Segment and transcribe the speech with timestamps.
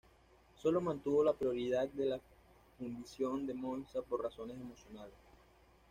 [0.55, 2.19] Solo mantuvo la propiedad de la
[2.79, 5.13] fundición de Monza por razones emocionales.